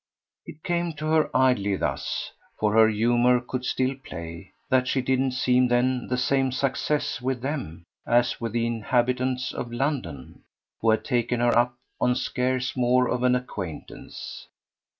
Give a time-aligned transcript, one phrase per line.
[0.47, 5.33] It came to her idly thus for her humour could still play that she didn't
[5.33, 10.41] seem then the same success with them as with the inhabitants of London,
[10.79, 14.47] who had taken her up on scarce more of an acquaintance.